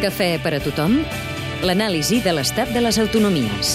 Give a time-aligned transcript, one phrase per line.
[0.00, 0.94] Cafè per a tothom?
[1.60, 3.72] L'anàlisi de l'estat de les autonomies.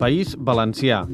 [0.00, 1.04] País valencià.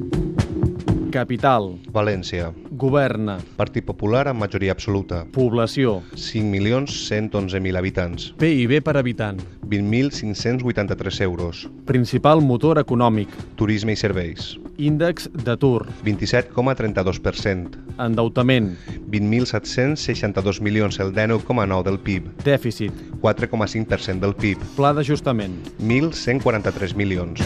[1.13, 1.75] Capital.
[1.93, 2.55] València.
[2.73, 3.37] Governa.
[3.61, 5.27] Partit Popular amb majoria absoluta.
[5.37, 5.99] Població.
[6.17, 8.31] 5.111.000 habitants.
[8.41, 9.45] PIB per habitant.
[9.69, 11.67] 20.583 euros.
[11.85, 13.37] Principal motor econòmic.
[13.61, 14.55] Turisme i serveis.
[14.79, 15.89] Índex d'atur.
[16.07, 17.79] 27,32%.
[17.99, 18.71] Endeutament.
[19.11, 22.31] 20.762 milions, el 19,9 del PIB.
[22.47, 22.95] Dèficit.
[23.21, 24.63] 4,5% del PIB.
[24.77, 25.59] Pla d'ajustament.
[25.83, 27.43] 1.143 milions.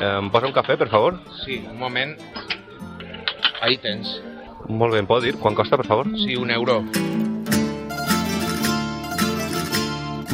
[0.00, 1.20] Eh, em posa un cafè, per favor?
[1.44, 2.16] Sí, un moment.
[3.60, 4.16] Ahí tens.
[4.68, 6.08] Molt bé, em pot dir quan costa, per favor?
[6.16, 6.80] Sí, un euro.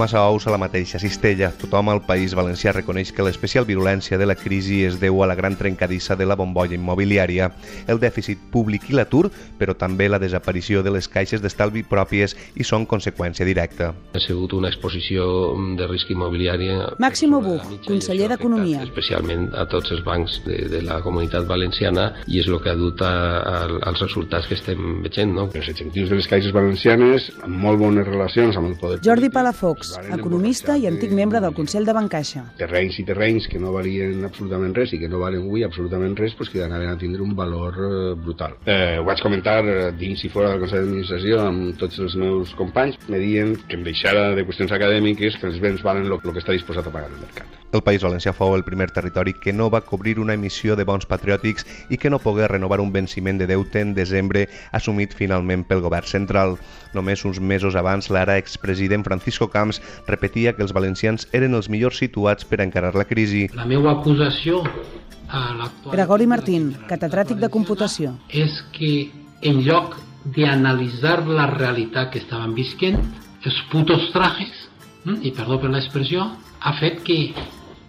[0.01, 1.51] Massa ous a la mateixa cistella.
[1.61, 5.35] Tothom al País Valencià reconeix que l'especial virulència de la crisi es deu a la
[5.37, 7.51] gran trencadissa de la bombolla immobiliària,
[7.85, 9.27] el dèficit públic i l'atur,
[9.61, 13.91] però també la desaparició de les caixes d'estalvi pròpies i són conseqüència directa.
[14.17, 15.27] Ha sigut una exposició
[15.77, 16.71] de risc immobiliari...
[16.97, 18.81] Máximo Buch, conseller d'Economia.
[18.89, 22.79] Especialment a tots els bancs de, de la comunitat valenciana i és el que ha
[22.81, 23.61] dut a, a,
[23.93, 25.37] als resultats que estem veient.
[25.37, 25.51] No?
[25.53, 29.90] Els executius de les caixes valencianes amb molt bones relacions amb el poder Jordi polític,
[30.17, 32.45] Economista i antic membre del Consell de Bancaixa.
[32.61, 36.35] terrenys i terrenys que no valien absolutament res i que no valen avui absolutament res,
[36.39, 38.57] pues que anaven a tindre un valor eh, brutal.
[38.67, 42.55] Eh, ho vaig comentar eh, dins i fora del Consell d'Administració amb tots els meus
[42.59, 42.99] companys.
[43.09, 46.53] Me diuen que em deixara de qüestions acadèmiques que els béns valen el que està
[46.53, 47.61] disposat a pagar el mercat.
[47.71, 51.07] El País Valencià fou el primer territori que no va cobrir una emissió de bons
[51.07, 51.63] patriòtics
[51.95, 56.09] i que no pogué renovar un venciment de deute en desembre assumit finalment pel govern
[56.11, 56.57] central.
[56.99, 59.70] Només uns mesos abans, l'ara expresident Francisco Camps
[60.09, 63.47] repetia que els valencians eren els millors situats per encarar la crisi.
[63.55, 64.65] La meva acusació
[65.31, 65.95] a l'actual...
[65.95, 68.17] Gregori Martín, catedràtic de computació.
[68.29, 69.11] És que
[69.47, 69.97] en lloc
[70.35, 72.99] d'analitzar la realitat que estaven visquent,
[73.45, 74.67] els putos trajes,
[75.05, 76.27] hm, i perdó per l'expressió,
[76.61, 77.21] ha fet que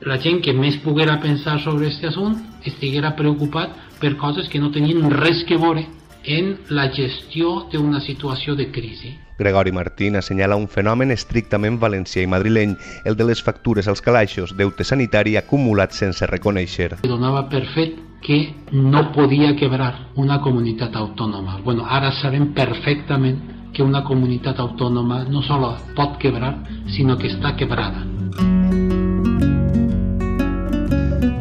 [0.08, 4.72] la gent que més poguera pensar sobre aquest assunt estiguera preocupat per coses que no
[4.74, 5.86] tenien res que veure
[6.24, 9.16] en la gestió d'una situació de crisi.
[9.42, 14.54] Gregori Martín assenyala un fenomen estrictament valencià i madrileny, el de les factures als calaixos,
[14.58, 17.02] deute sanitari acumulat sense reconèixer.
[17.08, 21.60] Donava per fet que no podia quebrar una comunitat autònoma.
[21.66, 23.42] Bueno, ara sabem perfectament
[23.74, 26.58] que una comunitat autònoma no solo pot quebrar,
[26.94, 28.06] sinó que està quebrada.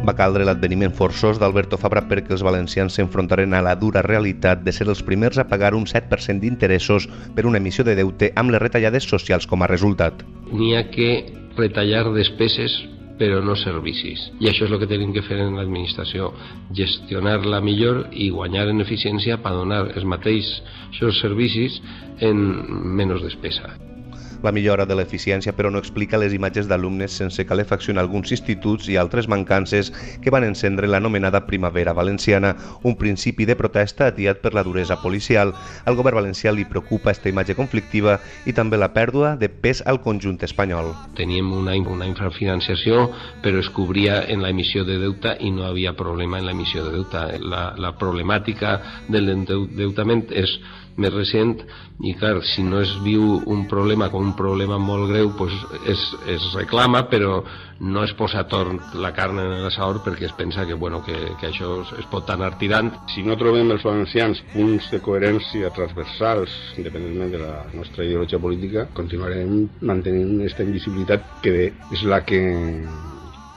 [0.01, 4.73] Va caldre l'adveniment forçós d'Alberto Fabra perquè els valencians s'enfrontaren a la dura realitat de
[4.73, 8.63] ser els primers a pagar un 7% d'interessos per una emissió de deute amb les
[8.63, 10.23] retallades socials com a resultat.
[10.49, 11.11] N'hi ha que
[11.59, 12.79] retallar despeses
[13.21, 14.23] però no servicis.
[14.41, 16.31] I això és el que tenim que fer en l'administració,
[16.73, 21.77] gestionar-la millor i guanyar en eficiència per donar els mateixos servicis
[22.25, 22.41] en
[22.97, 23.75] menys despesa.
[24.41, 28.89] La millora de l'eficiència, però, no explica les imatges d'alumnes sense calefacció en alguns instituts
[28.89, 29.91] i altres mancances
[30.23, 35.53] que van encendre l'anomenada Primavera Valenciana, un principi de protesta atiat per la duresa policial.
[35.85, 38.17] Al govern valencià li preocupa aquesta imatge conflictiva
[38.49, 40.91] i també la pèrdua de pes al conjunt espanyol.
[41.17, 43.07] Teníem una, una infrafinanciació,
[43.45, 46.85] però es cobria en la emissió de deute i no havia problema en la emissió
[46.85, 47.25] de deute.
[47.41, 48.79] La, la problemàtica
[49.11, 50.57] de l'endeutament és
[50.97, 51.55] més recent
[52.01, 55.53] i clar, si no es viu un problema com un problema molt greu pues
[55.85, 57.41] es, es reclama però
[57.81, 61.49] no es posa torn la carn en l'assador perquè es pensa que, bueno, que, que
[61.49, 62.91] això es pot anar tirant.
[63.09, 68.85] Si no trobem els valencians punts de coherència transversals, independentment de la nostra ideologia política,
[68.93, 72.43] continuarem mantenint aquesta invisibilitat que és la que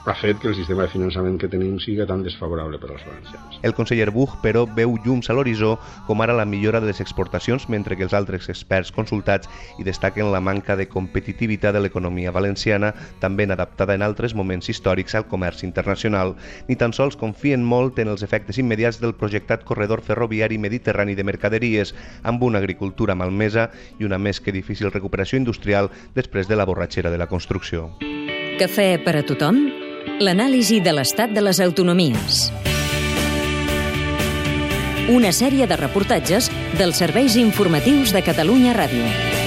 [0.06, 3.58] ha fet que el sistema de finançament que tenim siga tan desfavorable per als valencians.
[3.62, 7.68] El conseller Buch, però, veu llums a l'horitzó, com ara la millora de les exportacions,
[7.72, 9.48] mentre que els altres experts consultats
[9.78, 15.14] hi destaquen la manca de competitivitat de l'economia valenciana, també adaptada en altres moments històrics
[15.14, 16.34] al comerç internacional.
[16.68, 21.24] Ni tan sols confien molt en els efectes immediats del projectat corredor ferroviari mediterrani de
[21.24, 26.68] mercaderies, amb una agricultura malmesa i una més que difícil recuperació industrial després de la
[26.68, 27.90] borratxera de la construcció.
[28.60, 29.73] Cafè per a tothom?
[30.04, 32.50] L'anàlisi de l'estat de les autonomies.
[35.08, 39.43] Una sèrie de reportatges dels serveis informatius de Catalunya Ràdio.